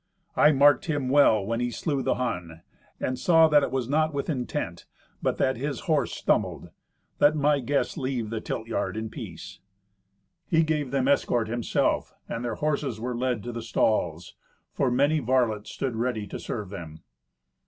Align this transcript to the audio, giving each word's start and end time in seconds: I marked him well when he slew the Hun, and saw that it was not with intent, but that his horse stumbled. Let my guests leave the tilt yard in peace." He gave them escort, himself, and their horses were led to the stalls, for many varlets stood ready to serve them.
I 0.35 0.51
marked 0.51 0.85
him 0.85 1.09
well 1.09 1.45
when 1.45 1.59
he 1.59 1.69
slew 1.69 2.01
the 2.01 2.15
Hun, 2.15 2.63
and 2.99 3.19
saw 3.19 3.47
that 3.47 3.61
it 3.61 3.69
was 3.69 3.87
not 3.87 4.15
with 4.15 4.31
intent, 4.31 4.87
but 5.21 5.37
that 5.37 5.57
his 5.57 5.81
horse 5.81 6.11
stumbled. 6.11 6.71
Let 7.19 7.35
my 7.35 7.59
guests 7.59 7.97
leave 7.97 8.31
the 8.31 8.41
tilt 8.41 8.65
yard 8.65 8.97
in 8.97 9.11
peace." 9.11 9.59
He 10.47 10.63
gave 10.63 10.89
them 10.89 11.07
escort, 11.07 11.47
himself, 11.49 12.15
and 12.27 12.43
their 12.43 12.55
horses 12.55 12.99
were 12.99 13.15
led 13.15 13.43
to 13.43 13.51
the 13.51 13.61
stalls, 13.61 14.33
for 14.73 14.89
many 14.89 15.19
varlets 15.19 15.69
stood 15.69 15.95
ready 15.95 16.25
to 16.29 16.39
serve 16.39 16.69
them. 16.71 17.03